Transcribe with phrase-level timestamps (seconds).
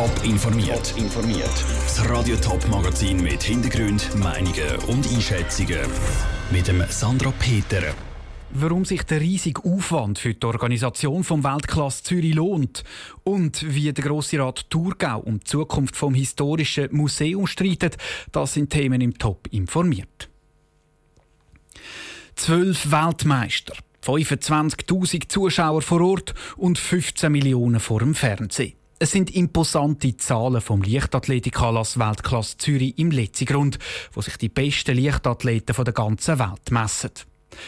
[0.00, 0.94] Top informiert.
[0.96, 1.64] informiert.
[1.84, 5.78] Das Radio Top Magazin mit Hintergrund, Meinungen und Einschätzungen
[6.50, 7.82] mit dem Sandra Peter.
[8.48, 12.82] Warum sich der riesige Aufwand für die Organisation vom Weltklasse Zürich lohnt
[13.24, 17.98] und wie der Grosse Rat Thurgau um die Zukunft vom historischen Museum streitet,
[18.32, 20.30] das sind Themen im Top informiert.
[22.36, 28.79] Zwölf Weltmeister, 25.000 Zuschauer vor Ort und 15 Millionen vor dem Fernsehen.
[29.02, 33.78] Es sind imposante Zahlen vom Leichtathletikanlass Weltklasse Zürich im Letzigrund,
[34.12, 37.10] wo sich die besten Leichtathleten der ganzen Welt messen.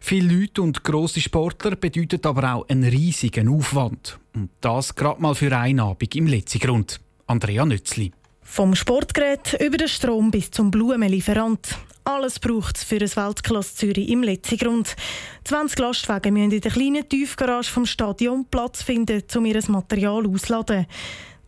[0.00, 4.20] Viele Leute und grosse Sportler bedeutet aber auch einen riesigen Aufwand.
[4.36, 7.00] Und das gerade mal für eine Abend im Letzigrund.
[7.26, 8.12] Andrea Nützli.
[8.48, 11.76] Vom Sportgerät über den Strom bis zum Blumenlieferant.
[12.04, 14.96] Alles braucht es für ein Weltklasse Zürich im Letzigrund.
[15.44, 20.86] 20 Lastwagen müssen in der kleinen Tiefgarage vom Stadion Platz finden, um ihr Material auszuladen.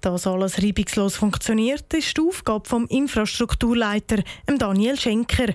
[0.02, 4.22] Dass alles reibungslos funktioniert, ist die Aufgabe vom Infrastrukturleiter
[4.58, 5.54] Daniel Schenker.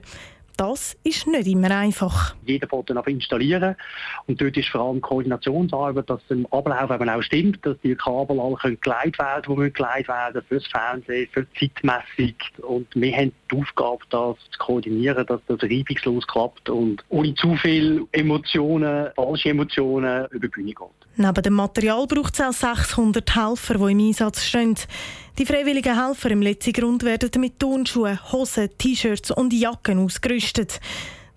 [0.58, 2.36] Das ist nicht immer einfach.
[2.46, 3.76] Jeder fährt dann installieren
[4.28, 8.40] und dort ist vor allem Koordinationsarbeit, dass im Ablauf eben auch stimmt, dass die Kabel
[8.40, 13.16] alle können geleitet werden, die müssen geleitet werden fürs Fernsehen, für die Zeitmessung und wir
[13.16, 19.10] haben die Aufgabe, das zu koordinieren, dass das reibungslos klappt und ohne zu viele Emotionen,
[19.16, 21.04] falsche Emotionen über die Bühne geht.
[21.16, 24.76] Neben dem Material braucht es auch 600 Helfer, die im Einsatz stehen.
[25.40, 30.80] Die freiwilligen Helfer im letzten Grund werden mit Turnschuhen, Hosen, T-Shirts und Jacken ausgerüstet.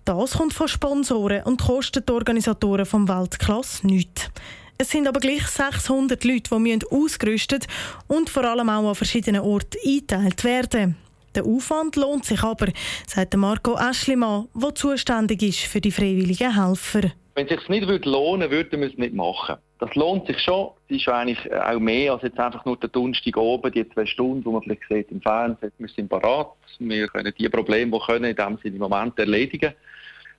[0.05, 4.29] Das kommt von Sponsoren und kostet die Organisatoren vom Weltklasse nichts.
[4.77, 7.65] Es sind aber gleich 600 Leute, die ausgerüstet
[8.07, 10.95] und vor allem auch an verschiedenen Orten eingeteilt werden.
[11.33, 12.67] Der Aufwand lohnt sich aber,
[13.07, 17.11] sagt Marco Eschlimann, der zuständig ist für die freiwilligen Helfer.
[17.33, 19.55] Wenn es sich nicht lohnen würde, würden wir es nicht machen.
[19.79, 20.71] Das lohnt sich schon.
[20.89, 24.43] Es ist eigentlich auch mehr als jetzt einfach nur der Donnerstag oben, die zwei Stunden,
[24.43, 25.71] die man vielleicht sieht im Fernsehen.
[25.77, 26.51] Wir sind parat.
[26.79, 29.73] Wir können die Probleme, die können, in dem Sinne im Moment erledigen.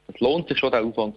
[0.08, 1.16] Das lohnt sich schon, der Aufwand.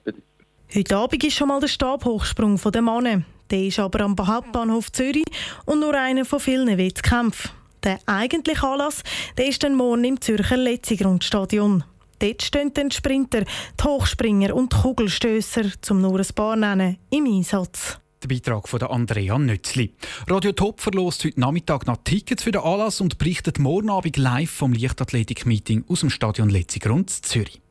[0.73, 3.23] Heute Abend ist schon mal der Stabhochsprung der Männer.
[3.49, 5.25] Der ist aber am Hauptbahnhof Zürich
[5.65, 7.51] und nur einer von vielen Wettkämpfen.
[7.83, 9.03] Der eigentliche Anlass
[9.37, 11.83] der ist dann morgen im Zürcher Letzigrundstadion.
[12.19, 17.25] Dort stehen die Sprinter, die Hochspringer und die Kugelstösser, zum nur ein paar nennen, im
[17.25, 18.00] Einsatz.
[18.23, 19.95] Der Beitrag von Andrea Nützli.
[20.27, 24.51] Radio Top verlost heute Nachmittag noch Tickets für den Anlass und berichtet morgen Abend live
[24.51, 27.61] vom Leichtathletik-Meeting aus dem Stadion Letzigrund Zürich.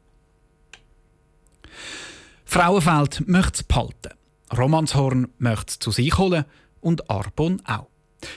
[2.44, 4.10] Frauenfeld möchte es behalten.
[4.56, 6.44] Romanshorn möchte es zu sich holen
[6.80, 7.89] und Arbon auch.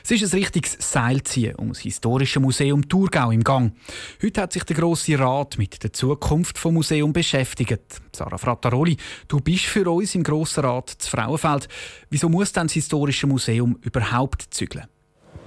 [0.04, 3.74] Es ist ein richtiges Seilziehen um das Historische Museum Thurgau im Gang.
[4.22, 8.02] Heute hat sich der Grosse Rat mit der Zukunft des Museums beschäftigt.
[8.16, 11.68] Sarah Frattaroli, du bist für uns im Grossen Rat zu Frauenfeld.
[12.10, 14.88] Wieso muss denn das Historische Museum überhaupt zügeln?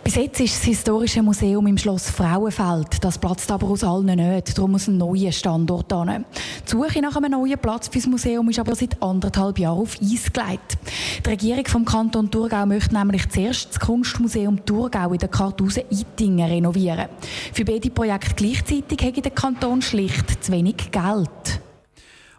[0.07, 3.03] Bis jetzt ist das Historische Museum im Schloss Frauenfeld.
[3.03, 4.57] Das platzt aber aus allen nicht.
[4.57, 6.25] Darum muss ein neuer Standort hin.
[6.65, 9.97] Die Suche nach einem neuen Platz für das Museum ist aber seit anderthalb Jahren auf
[10.01, 10.79] Eis gelegt.
[11.25, 16.49] Die Regierung vom Kanton Thurgau möchte nämlich zuerst das Kunstmuseum Thurgau in der Kartuse Ittinger
[16.49, 17.09] renovieren.
[17.53, 21.66] Für beide Projekte gleichzeitig hätte der Kanton schlicht zu wenig Geld.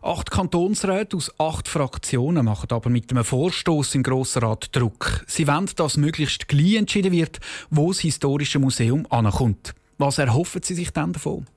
[0.01, 5.23] Acht Kantonsräte aus acht Fraktionen machen aber mit einem Vorstoß im Grossen Rat Druck.
[5.27, 7.39] Sie wollen, dass möglichst gleich entschieden wird,
[7.71, 9.73] wo das Historische Museum ankommt.
[9.97, 11.47] Was erhoffen Sie sich denn davon?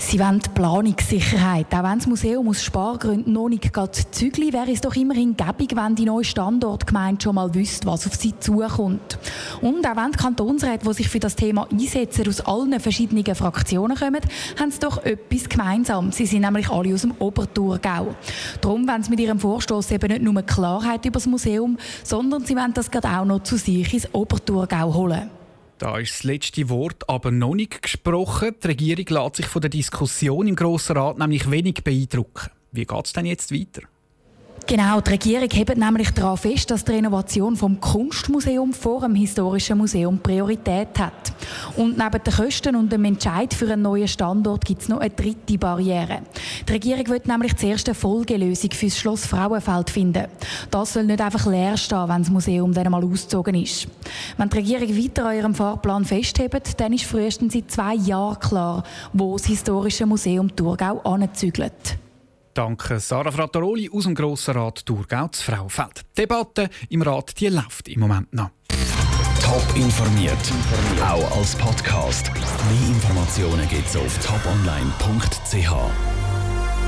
[0.00, 1.66] Sie wollen Planungssicherheit.
[1.74, 3.68] Auch wenn das Museum aus Spargründen noch nicht
[4.12, 8.14] zügli, wäre es doch immerhin gäbig, wenn die neue Standortgemeinde schon mal wüsste, was auf
[8.14, 9.18] sie zukommt.
[9.60, 13.96] Und auch wenn die Kantonsräte, die sich für das Thema einsetzen, aus allen verschiedenen Fraktionen
[13.96, 14.20] kommen,
[14.58, 16.12] haben sie doch etwas gemeinsam.
[16.12, 18.14] Sie sind nämlich alle aus dem Oberthurgau.
[18.60, 22.54] Darum wollen sie mit ihrem Vorstoß eben nicht nur Klarheit über das Museum, sondern sie
[22.54, 25.37] wollen das gerade auch noch zu sich ins Oberthurgau holen.
[25.78, 28.56] Da ist das letzte Wort aber noch nicht gesprochen.
[28.60, 32.50] Die Regierung lässt sich von der Diskussion im Grossen Rat nämlich wenig beeindrucken.
[32.72, 33.82] Wie geht es denn jetzt weiter?
[34.70, 39.78] Genau, die Regierung hebt nämlich darauf fest, dass die Renovation vom Kunstmuseum vor dem Historischen
[39.78, 41.32] Museum Priorität hat.
[41.78, 45.08] Und neben den Kosten und dem Entscheid für einen neuen Standort gibt es noch eine
[45.08, 46.20] dritte Barriere.
[46.68, 50.26] Die Regierung will nämlich zuerst eine Folgelösung für das Schloss Frauenfeld finden.
[50.70, 53.88] Das soll nicht einfach leer stehen, wenn das Museum dann einmal ausgezogen ist.
[54.36, 58.82] Wenn die Regierung weiter an ihrem Fahrplan festhebt, dann ist frühestens in zwei Jahren klar,
[59.14, 61.96] wo das Historische Museum Thurgau anzügelt.
[62.58, 66.04] Danke Sarah Frattaroli aus dem Grossen Rat Thurgau zu Fraufeld.
[66.16, 68.50] Die Debatte im Rat die läuft im Moment noch.
[69.40, 70.36] Top informiert,
[71.00, 72.32] auch als Podcast.
[72.34, 76.17] Mehr Informationen gibt es auf toponline.ch.